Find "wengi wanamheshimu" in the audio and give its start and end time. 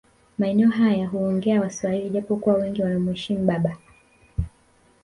2.55-3.45